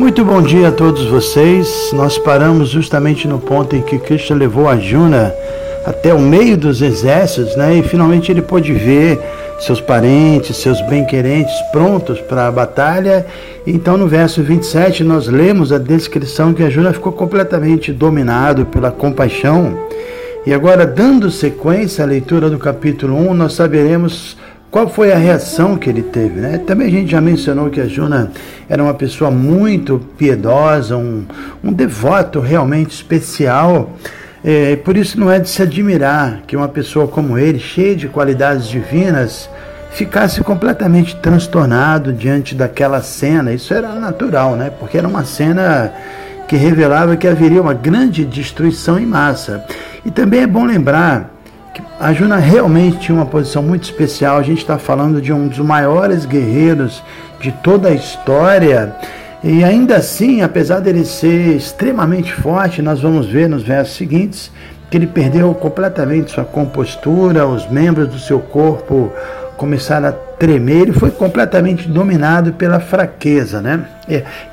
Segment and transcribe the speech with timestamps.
[0.00, 1.90] Muito bom dia a todos vocês.
[1.92, 5.30] Nós paramos justamente no ponto em que Krishna levou Arjuna
[5.84, 7.74] até o meio dos exércitos, né?
[7.74, 9.20] E finalmente ele pôde ver
[9.58, 13.26] seus parentes, seus bem-querentes prontos para a batalha.
[13.66, 19.78] Então, no verso 27, nós lemos a descrição que Arjuna ficou completamente dominado pela compaixão.
[20.46, 24.34] E agora, dando sequência à leitura do capítulo 1, nós saberemos
[24.70, 26.40] qual foi a reação que ele teve?
[26.40, 26.58] Né?
[26.58, 28.30] Também a gente já mencionou que a Juna
[28.68, 31.24] era uma pessoa muito piedosa, um,
[31.62, 33.90] um devoto realmente especial.
[34.44, 38.06] É, por isso não é de se admirar que uma pessoa como ele, cheia de
[38.06, 39.50] qualidades divinas,
[39.90, 43.52] ficasse completamente transtornado diante daquela cena.
[43.52, 44.70] Isso era natural, né?
[44.78, 45.92] porque era uma cena
[46.46, 49.64] que revelava que haveria uma grande destruição em massa.
[50.06, 51.39] E também é bom lembrar
[52.00, 54.38] a Juna realmente tinha uma posição muito especial.
[54.38, 57.02] A gente está falando de um dos maiores guerreiros
[57.38, 58.96] de toda a história.
[59.44, 64.50] E ainda assim, apesar dele ser extremamente forte, nós vamos ver nos versos seguintes
[64.90, 69.12] que ele perdeu completamente sua compostura, os membros do seu corpo
[69.58, 73.84] começaram a tremer, ele foi completamente dominado pela fraqueza, né?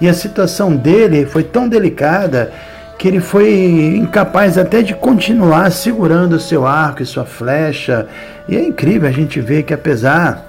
[0.01, 2.51] E a situação dele foi tão delicada
[2.97, 8.07] que ele foi incapaz até de continuar segurando seu arco e sua flecha.
[8.47, 10.45] E é incrível a gente ver que apesar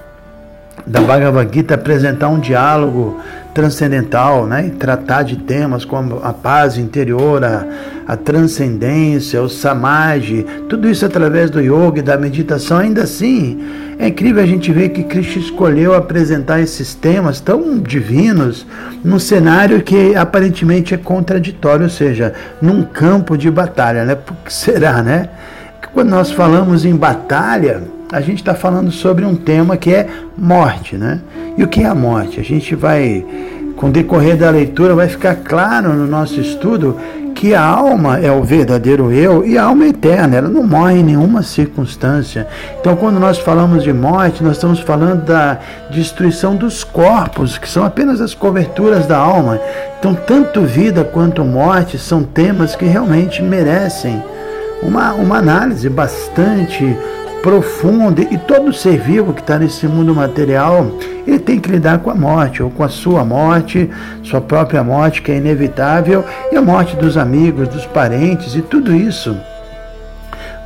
[0.86, 3.20] da Bhagavad Gita apresentar um diálogo
[3.52, 7.66] transcendental, né, e tratar de temas como a paz interior, a,
[8.06, 13.60] a transcendência, o samadhi, tudo isso através do yoga e da meditação, ainda assim,
[13.98, 18.64] é incrível a gente ver que Cristo escolheu apresentar esses temas tão divinos
[19.04, 22.32] num cenário que aparentemente é contraditório, ou seja,
[22.62, 24.14] num campo de batalha, né?
[24.14, 25.28] Por que será, né?
[25.92, 27.82] Quando nós falamos em batalha,
[28.12, 30.06] a gente está falando sobre um tema que é
[30.36, 31.20] morte, né?
[31.56, 32.38] E o que é a morte?
[32.38, 33.24] A gente vai,
[33.78, 36.96] com o decorrer da leitura, vai ficar claro no nosso estudo
[37.32, 40.98] que a alma é o verdadeiro eu e a alma é eterna, ela não morre
[40.98, 42.48] em nenhuma circunstância.
[42.80, 47.84] Então, quando nós falamos de morte, nós estamos falando da destruição dos corpos, que são
[47.84, 49.60] apenas as coberturas da alma.
[50.00, 54.20] Então, tanto vida quanto morte são temas que realmente merecem
[54.82, 56.96] uma, uma análise bastante
[57.42, 60.90] profunda e todo ser vivo que está nesse mundo material
[61.26, 63.90] ele tem que lidar com a morte ou com a sua morte,
[64.22, 68.94] sua própria morte que é inevitável e a morte dos amigos, dos parentes e tudo
[68.94, 69.36] isso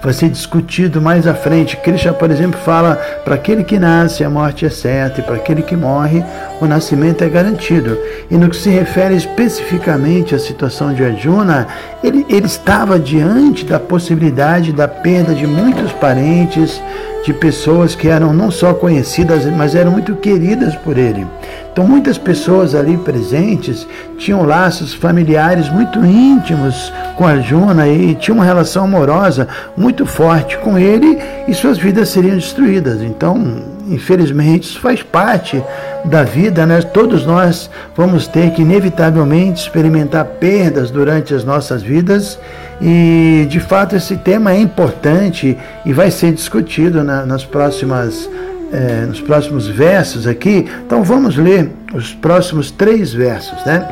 [0.02, 1.76] vai ser discutido mais à frente.
[1.76, 5.62] Krishna, por exemplo, fala: para aquele que nasce, a morte é certa, e para aquele
[5.62, 6.22] que morre,
[6.60, 7.96] o nascimento é garantido.
[8.30, 11.68] E no que se refere especificamente à situação de Arjuna,
[12.02, 16.82] ele, ele estava diante da possibilidade da perda de muitos parentes,
[17.24, 21.24] de pessoas que eram não só conhecidas, mas eram muito queridas por ele.
[21.72, 23.86] Então, muitas pessoas ali presentes
[24.18, 30.78] tinham laços familiares muito íntimos com Arjuna e tinham uma relação amorosa muito forte com
[30.78, 31.18] ele
[31.48, 33.00] e suas vidas seriam destruídas.
[33.00, 35.64] Então, infelizmente, isso faz parte
[36.04, 36.82] da vida, né?
[36.82, 42.38] Todos nós vamos ter que, inevitavelmente, experimentar perdas durante as nossas vidas
[42.82, 45.56] e, de fato, esse tema é importante
[45.86, 48.28] e vai ser discutido na, nas próximas
[48.72, 50.66] é, nos próximos versos aqui.
[50.86, 53.86] Então vamos ler os próximos três versos, né?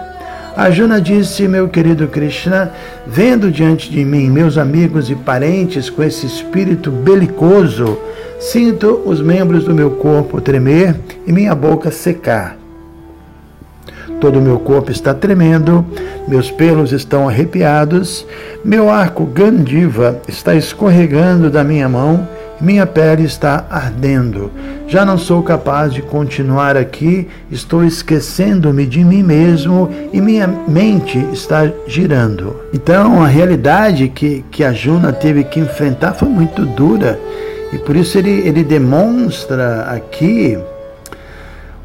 [0.56, 2.72] Arjuna disse, meu querido Krishna,
[3.06, 7.98] vendo diante de mim meus amigos e parentes com esse espírito belicoso,
[8.40, 10.96] sinto os membros do meu corpo tremer
[11.26, 12.56] e minha boca secar.
[14.20, 15.86] Todo o meu corpo está tremendo,
[16.28, 18.26] meus pelos estão arrepiados,
[18.62, 22.28] meu arco Gandiva está escorregando da minha mão
[22.60, 24.50] minha pele está ardendo.
[24.86, 31.18] Já não sou capaz de continuar aqui, estou esquecendo-me de mim mesmo e minha mente
[31.32, 32.56] está girando.
[32.74, 37.18] Então, a realidade que, que a Juna teve que enfrentar foi muito dura.
[37.72, 40.58] E por isso ele, ele demonstra aqui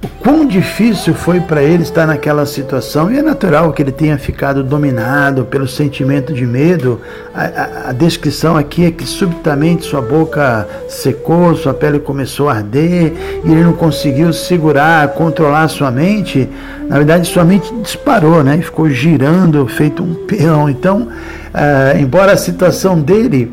[0.06, 4.20] o quão difícil foi para ele estar naquela situação, e é natural que ele tenha
[4.20, 7.02] ficado dominado pelo sentimento de medo.
[7.34, 12.58] A, a, a, descrição aqui é que subitamente sua boca secou, sua pele começou a
[12.58, 13.14] arder,
[13.44, 16.48] e ele não conseguiu segurar, controlar sua mente.
[16.88, 18.60] Na verdade, sua mente disparou, né?
[18.62, 20.70] Ficou girando, feito um peão.
[20.70, 23.52] Então, uh, embora a situação dele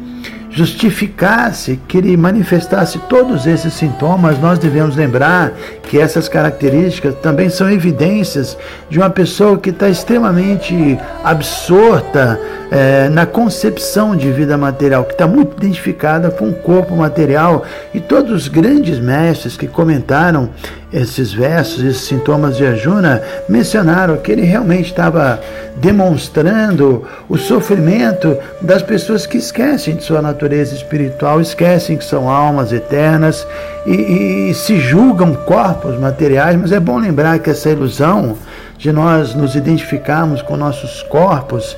[0.53, 5.53] justificasse que ele manifestasse todos esses sintomas, nós devemos lembrar
[5.83, 8.57] que essas características também são evidências
[8.89, 12.39] de uma pessoa que está extremamente absorta
[12.71, 17.65] é, na concepção de vida material, que está muito identificada com o corpo material.
[17.95, 20.51] E todos os grandes mestres que comentaram
[20.93, 25.41] esses versos, esses sintomas de Arjuna, mencionaram que ele realmente estava
[25.77, 32.73] demonstrando o sofrimento das pessoas que esquecem de sua natureza espiritual, esquecem que são almas
[32.73, 33.47] eternas
[33.87, 38.37] e, e se julgam corpos materiais, mas é bom lembrar que essa ilusão
[38.77, 41.77] de nós nos identificarmos com nossos corpos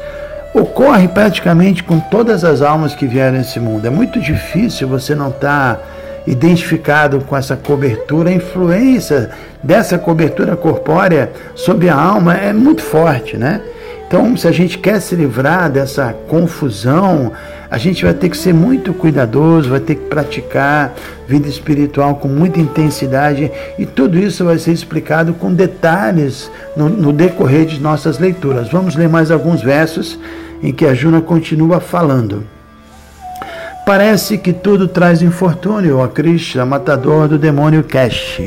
[0.52, 3.86] ocorre praticamente com todas as almas que vieram nesse mundo.
[3.86, 5.80] É muito difícil você não estar tá
[6.26, 9.30] identificado com essa cobertura, a influência
[9.62, 13.60] dessa cobertura corpórea sobre a alma é muito forte, né?
[14.06, 17.32] Então, se a gente quer se livrar dessa confusão,
[17.70, 20.94] a gente vai ter que ser muito cuidadoso, vai ter que praticar
[21.26, 27.12] vida espiritual com muita intensidade e tudo isso vai ser explicado com detalhes no, no
[27.12, 28.68] decorrer de nossas leituras.
[28.68, 30.18] Vamos ler mais alguns versos
[30.62, 32.53] em que a Juna continua falando.
[33.84, 38.40] Parece que tudo traz infortúnio a Krishna, matador do demônio Cash.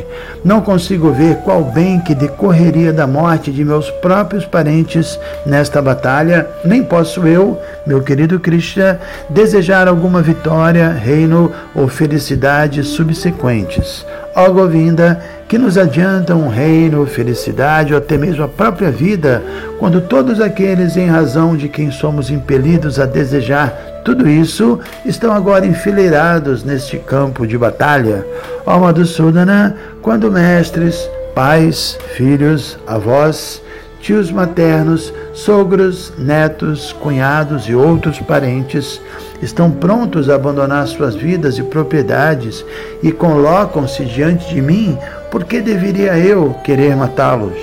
[0.44, 6.50] Não consigo ver qual bem que decorreria da morte de meus próprios parentes nesta batalha,
[6.66, 9.00] nem posso eu, meu querido Krishna,
[9.30, 14.04] desejar alguma vitória, reino ou felicidades subsequentes.
[14.38, 15.20] Ó Govinda,
[15.50, 19.44] que nos adiantam um reino, felicidade ou até mesmo a própria vida,
[19.80, 25.66] quando todos aqueles em razão de quem somos impelidos a desejar tudo isso estão agora
[25.66, 28.26] enfileirados neste campo de batalha.
[28.66, 33.62] Ó Madhusudana, quando mestres, pais, filhos, avós,
[34.08, 39.02] tios maternos, sogros, netos, cunhados e outros parentes
[39.42, 42.64] estão prontos a abandonar suas vidas e propriedades
[43.04, 44.98] e colocam-se diante de mim,
[45.30, 47.58] por que deveria eu querer matá-los?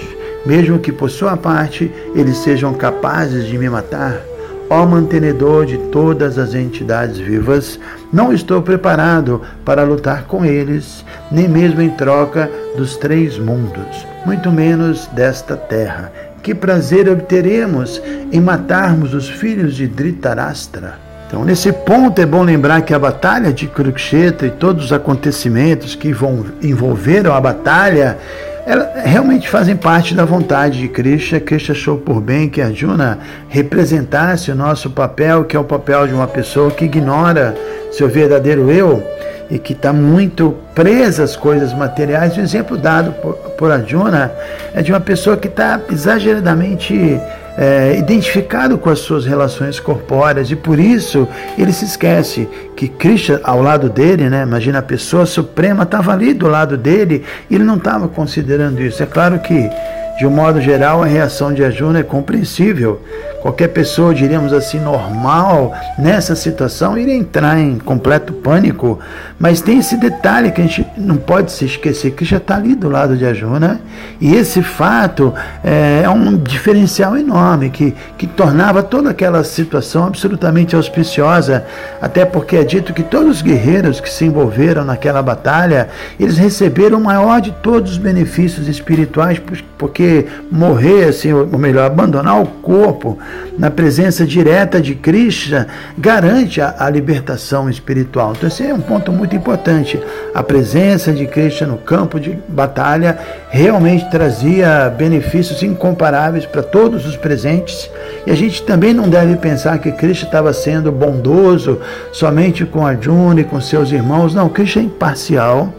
[0.44, 4.20] Mesmo que por sua parte eles sejam capazes de me matar?
[4.68, 7.80] Ó mantenedor de todas as entidades vivas,
[8.12, 14.50] não estou preparado para lutar com eles, nem mesmo em troca dos três mundos, muito
[14.50, 16.12] menos desta terra.
[16.44, 20.98] Que prazer obteremos em matarmos os filhos de Dhritarashtra?
[21.26, 25.94] Então, nesse ponto é bom lembrar que a batalha de Kurukshetra e todos os acontecimentos
[25.94, 26.14] que
[26.62, 28.18] envolveram a batalha
[28.66, 31.40] elas realmente fazem parte da vontade de Krishna.
[31.40, 33.18] Krishna achou por bem que Arjuna
[33.48, 37.54] representasse o nosso papel, que é o papel de uma pessoa que ignora
[37.90, 39.02] seu verdadeiro eu
[39.50, 42.36] e que está muito presa às coisas materiais.
[42.36, 44.32] O exemplo dado por, por Arjuna
[44.74, 47.20] é de uma pessoa que está exageradamente
[47.56, 53.40] é, identificado com as suas relações corpóreas e por isso ele se esquece que Krishna
[53.44, 57.76] ao lado dele, né, imagina a pessoa suprema estava ali do lado dele ele não
[57.76, 59.02] estava considerando isso.
[59.02, 59.70] É claro que
[60.18, 63.00] de um modo geral, a reação de Arjuna é compreensível.
[63.42, 68.98] Qualquer pessoa, diríamos assim, normal, nessa situação, iria entrar em completo pânico.
[69.38, 72.74] Mas tem esse detalhe que a gente não pode se esquecer, que já está ali
[72.74, 73.80] do lado de Arjuna.
[74.20, 80.74] E esse fato é, é um diferencial enorme, que, que tornava toda aquela situação absolutamente
[80.74, 81.66] auspiciosa.
[82.00, 86.98] Até porque é dito que todos os guerreiros que se envolveram naquela batalha, eles receberam
[86.98, 89.38] o maior de todos os benefícios espirituais,
[89.76, 90.03] porque
[90.50, 93.18] morrer, assim, ou melhor, abandonar o corpo
[93.58, 98.32] na presença direta de Krishna garante a, a libertação espiritual.
[98.36, 100.00] Então, esse é um ponto muito importante.
[100.34, 103.18] A presença de Krishna no campo de batalha
[103.48, 107.88] realmente trazia benefícios incomparáveis para todos os presentes.
[108.26, 111.80] E a gente também não deve pensar que Krishna estava sendo bondoso
[112.12, 114.34] somente com Arjuna e com seus irmãos.
[114.34, 115.72] Não, Krishna é imparcial.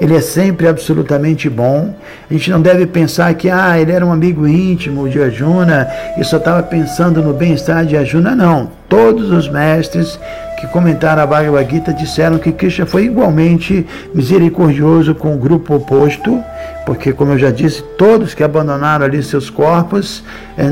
[0.00, 1.94] Ele é sempre absolutamente bom.
[2.28, 6.24] A gente não deve pensar que ah, ele era um amigo íntimo de Arjuna e
[6.24, 8.34] só estava pensando no bem-estar de Arjuna.
[8.34, 8.70] Não.
[8.88, 10.18] Todos os mestres
[10.58, 16.42] que comentaram a Bhagavad Gita disseram que Krishna foi igualmente misericordioso com o grupo oposto
[16.84, 20.24] porque, como eu já disse, todos que abandonaram ali seus corpos,
[20.56, 20.64] é,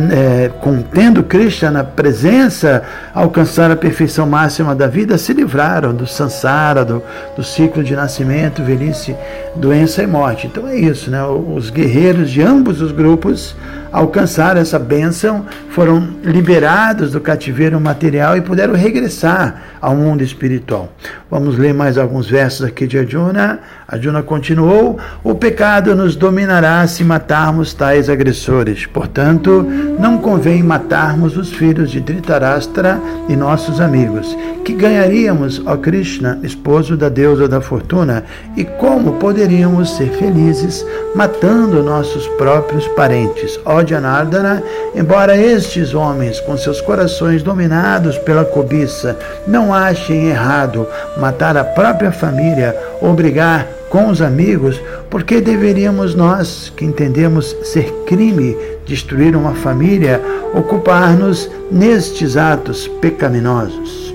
[0.45, 2.83] é, contendo Krishna na presença,
[3.15, 7.03] alcançaram a perfeição máxima da vida, se livraram do sansara, do,
[7.37, 9.15] do ciclo de nascimento, velhice,
[9.55, 10.47] doença e morte.
[10.47, 11.25] Então é isso, né?
[11.25, 13.55] Os guerreiros de ambos os grupos
[13.93, 20.93] alcançaram essa bênção, foram liberados do cativeiro material e puderam regressar ao mundo espiritual.
[21.31, 23.61] Vamos ler mais alguns versos aqui de Arjuna.
[23.87, 28.87] Arjuna continuou: O pecado nos dominará se matarmos tais agressores.
[28.87, 29.67] Portanto,
[29.99, 34.37] não convém matarmos os filhos de Dhritarashtra e nossos amigos.
[34.65, 38.25] Que ganharíamos, ó Krishna, esposo da deusa da fortuna?
[38.57, 43.59] E como poderíamos ser felizes matando nossos próprios parentes?
[43.65, 44.63] Ó Janardana,
[44.95, 52.13] embora estes homens, com seus corações dominados pela cobiça, não achem errado matar a própria
[52.13, 58.57] família, obrigar com os amigos, porque deveríamos nós, que entendemos ser crime
[58.87, 60.21] destruir uma família,
[60.55, 64.15] ocupar-nos nestes atos pecaminosos?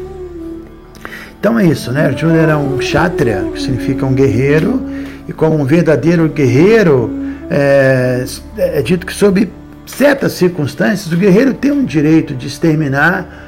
[1.40, 2.08] Então é isso, né?
[2.08, 4.82] Arjuna era um kshatriya, que significa um guerreiro,
[5.28, 8.26] e como um verdadeiro guerreiro, é,
[8.58, 9.50] é dito que sob
[9.86, 13.45] certas circunstâncias o guerreiro tem um direito de exterminar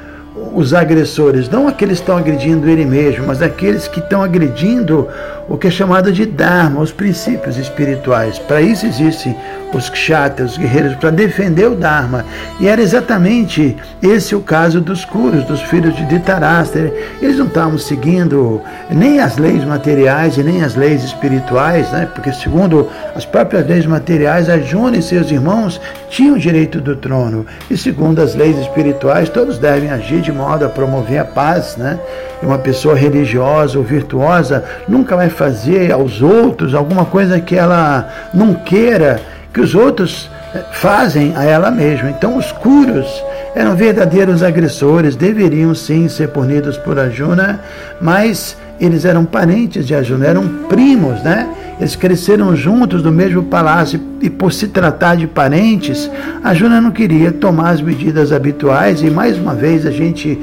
[0.54, 5.08] os agressores, não aqueles que estão agredindo ele mesmo, mas aqueles que estão agredindo
[5.48, 8.38] o que é chamado de Dharma, os princípios espirituais.
[8.38, 9.34] Para isso existem
[9.72, 12.24] os kshatras, os guerreiros, para defender o Dharma.
[12.60, 16.92] E era exatamente esse o caso dos Kuros, dos filhos de Dhritarashtra.
[17.20, 22.08] Eles não estavam seguindo nem as leis materiais e nem as leis espirituais, né?
[22.14, 27.46] porque segundo as próprias leis materiais, Arjuna e seus irmãos tinham o direito do trono.
[27.70, 31.76] E segundo as leis espirituais, todos devem agir de modo a promover a paz.
[31.76, 31.98] Né?
[32.42, 38.08] E uma pessoa religiosa ou virtuosa nunca vai fazer aos outros alguma coisa que ela
[38.32, 39.20] não queira
[39.52, 42.10] que os outros eh, fazem a ela mesma.
[42.10, 43.06] Então, os curos
[43.54, 47.60] eram verdadeiros agressores, deveriam sim ser punidos por Arjuna,
[48.00, 51.48] mas eles eram parentes de Arjuna, eram primos, né?
[51.78, 56.10] Eles cresceram juntos no mesmo palácio e, por se tratar de parentes,
[56.42, 60.36] Arjuna não queria tomar as medidas habituais e, mais uma vez, a gente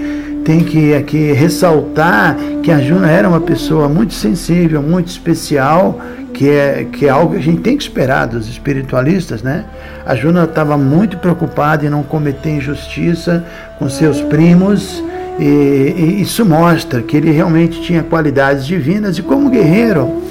[0.46, 6.00] tem que aqui ressaltar que Arjuna era uma pessoa muito sensível, muito especial,
[6.34, 9.66] que é, que é algo que a gente tem que esperar dos espiritualistas, né?
[10.06, 13.44] Arjuna estava muito preocupado em não cometer injustiça
[13.80, 15.04] com seus primos,
[15.40, 20.22] e, e isso mostra que ele realmente tinha qualidades divinas, e como guerreiro,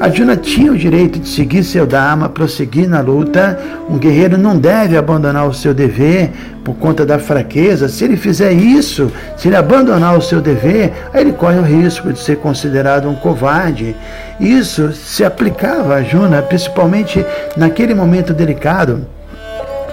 [0.00, 3.60] Arjuna tinha o direito de seguir seu Dharma, prosseguir na luta.
[3.86, 6.30] Um guerreiro não deve abandonar o seu dever
[6.64, 7.86] por conta da fraqueza.
[7.86, 12.14] Se ele fizer isso, se ele abandonar o seu dever, aí ele corre o risco
[12.14, 13.94] de ser considerado um covarde.
[14.40, 17.22] Isso se aplicava a Arjuna, principalmente
[17.54, 19.06] naquele momento delicado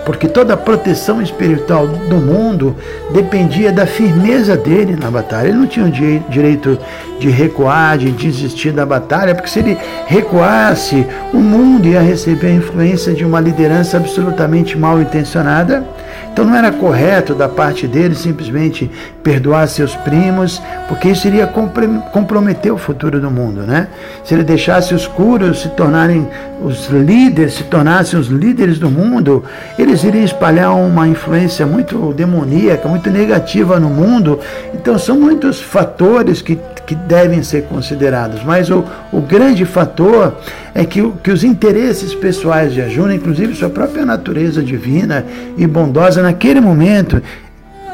[0.07, 2.73] porque toda a proteção espiritual do mundo
[3.11, 5.49] dependia da firmeza dele na batalha.
[5.49, 6.79] Ele não tinha o direito
[7.19, 12.53] de recuar, de desistir da batalha, porque se ele recuasse, o mundo ia receber a
[12.53, 15.85] influência de uma liderança absolutamente mal intencionada
[16.31, 18.89] então não era correto da parte dele simplesmente
[19.23, 23.87] perdoar seus primos, porque isso iria comprometer o futuro do mundo, né?
[24.23, 26.27] Se ele deixasse os curos se tornarem
[26.61, 29.43] os líderes, se tornassem os líderes do mundo,
[29.77, 34.39] eles iriam espalhar uma influência muito demoníaca, muito negativa no mundo.
[34.73, 36.57] Então são muitos fatores que
[36.87, 38.41] que devem ser considerados.
[38.45, 40.37] Mas o, o grande fator
[40.73, 45.25] é que, que os interesses pessoais de Ajuna, inclusive sua própria natureza divina
[45.57, 47.21] e bondosa, naquele momento,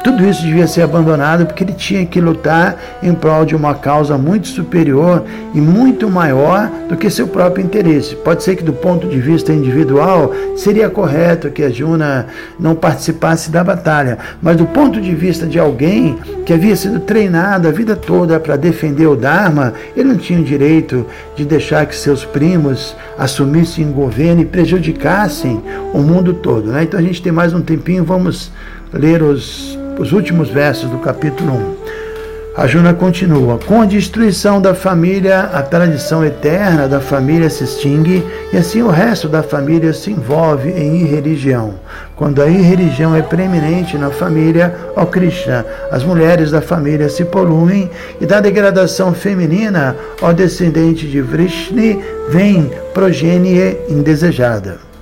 [0.04, 4.18] tudo isso devia ser abandonado porque ele tinha que lutar em prol de uma causa
[4.18, 8.16] muito superior e muito maior do que seu próprio interesse.
[8.18, 12.28] Pode ser que, do ponto de vista individual, seria correto que a Juna
[12.60, 17.68] não participasse da batalha, mas do ponto de vista de alguém que havia sido treinado
[17.68, 21.06] a vida toda para defender o Dharma, ele não tinha o direito
[21.36, 25.62] de deixar que seus primos assumissem o governo e prejudicassem
[25.94, 26.72] o mundo todo.
[26.72, 26.84] Né?
[26.84, 28.52] Então a gente tem mais um tempinho, vamos
[28.94, 31.76] ler os os últimos versos do capítulo 1.
[32.56, 38.24] A Juna continua: Com a destruição da família, a tradição eterna da família se extingue
[38.52, 41.74] e assim o resto da família se envolve em irreligião.
[42.16, 47.90] Quando a irreligião é preeminente na família, ó Krishna, as mulheres da família se poluem
[48.22, 54.93] e da degradação feminina, ó descendente de Vrishni, vem progenie indesejada.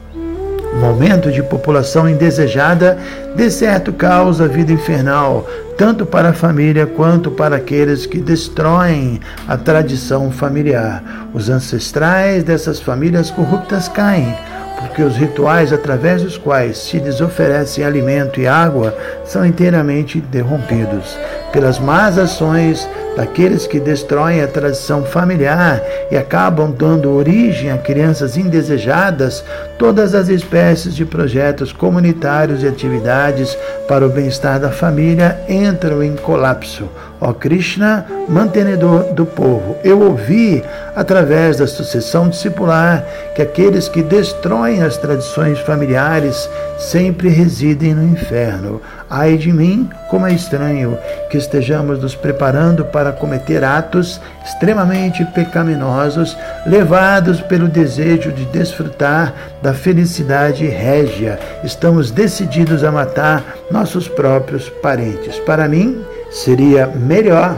[0.73, 2.97] Um aumento de população indesejada
[3.35, 5.45] de certo causa vida infernal,
[5.77, 11.03] tanto para a família quanto para aqueles que destroem a tradição familiar.
[11.33, 14.33] Os ancestrais dessas famílias corruptas caem
[14.79, 21.15] porque os rituais através dos quais se lhes oferecem alimento e água são inteiramente interrompidos
[21.51, 28.37] pelas más ações daqueles que destroem a tradição familiar e acabam dando origem a crianças
[28.37, 29.43] indesejadas,
[29.77, 36.15] todas as espécies de projetos comunitários e atividades para o bem-estar da família entram em
[36.15, 36.87] colapso.
[37.19, 40.63] Ó Krishna, mantenedor do povo, eu ouvi
[40.95, 43.05] através da sucessão discipular
[43.35, 48.81] que aqueles que destroem as tradições familiares sempre residem no inferno.
[49.13, 50.97] Ai de mim, como é estranho
[51.29, 59.73] que estejamos nos preparando para cometer atos extremamente pecaminosos, levados pelo desejo de desfrutar da
[59.73, 61.37] felicidade régia.
[61.61, 65.37] Estamos decididos a matar nossos próprios parentes.
[65.39, 66.01] Para mim,
[66.31, 67.57] seria melhor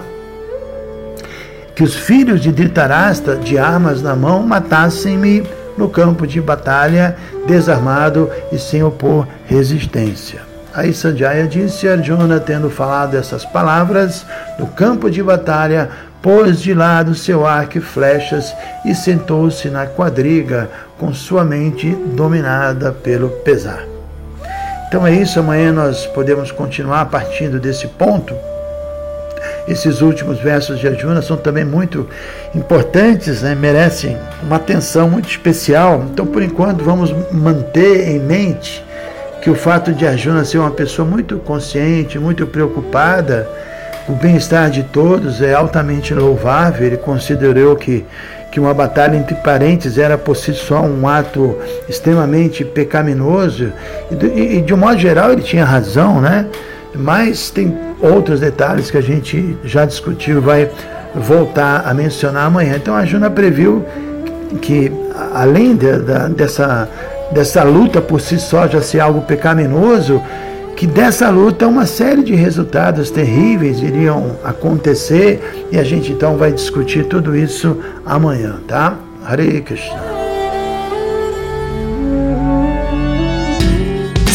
[1.76, 5.44] que os filhos de Dhritarashtra, de armas na mão, matassem-me
[5.78, 10.53] no campo de batalha, desarmado e sem opor resistência.
[10.74, 14.26] Aí Sanjaya disse Arjuna, tendo falado essas palavras,
[14.58, 15.88] no campo de batalha,
[16.20, 22.92] pôs de lado seu arco e flechas e sentou-se na quadriga, com sua mente dominada
[22.92, 23.84] pelo pesar.
[24.88, 28.34] Então é isso, amanhã nós podemos continuar partindo desse ponto.
[29.68, 32.08] Esses últimos versos de Arjuna são também muito
[32.56, 33.54] importantes, né?
[33.54, 36.04] merecem uma atenção muito especial.
[36.12, 38.84] Então, por enquanto, vamos manter em mente
[39.44, 43.46] que o fato de Arjuna ser uma pessoa muito consciente, muito preocupada
[44.08, 46.88] com o bem-estar de todos é altamente louvável.
[46.88, 48.06] Ele considerou que,
[48.50, 51.58] que uma batalha entre parentes era por si só um ato
[51.90, 53.74] extremamente pecaminoso
[54.10, 56.48] e, e de um modo geral ele tinha razão, né?
[56.96, 60.72] Mas tem outros detalhes que a gente já discutiu, vai
[61.14, 62.78] voltar a mencionar amanhã.
[62.78, 63.84] Então a Juna previu
[64.62, 64.90] que
[65.34, 66.88] além de, de, dessa
[67.34, 70.22] dessa luta por si só já ser algo pecaminoso,
[70.76, 76.52] que dessa luta uma série de resultados terríveis iriam acontecer e a gente então vai
[76.52, 78.98] discutir tudo isso amanhã, tá?
[79.26, 80.02] Hare Krishna.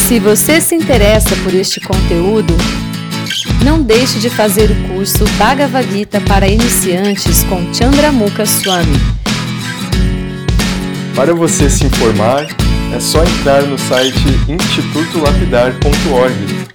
[0.07, 2.53] Se você se interessa por este conteúdo,
[3.63, 8.99] não deixe de fazer o curso Bhagavad Gita para iniciantes com Chandramukha Swami.
[11.15, 12.47] Para você se informar
[12.93, 16.69] é só entrar no site institutolapidar.org.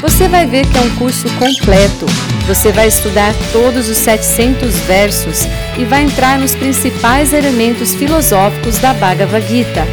[0.00, 2.06] Você vai ver que é um curso completo.
[2.46, 5.46] Você vai estudar todos os 700 versos
[5.78, 9.86] e vai entrar nos principais elementos filosóficos da Bhagavad Gita.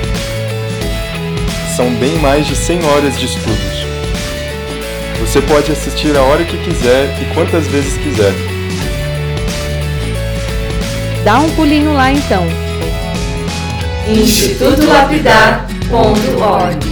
[1.75, 3.81] São bem mais de 100 horas de estudos.
[5.19, 8.33] Você pode assistir a hora que quiser e quantas vezes quiser.
[11.23, 12.70] Dá um pulinho lá então
[14.07, 16.90] institutolapidar.org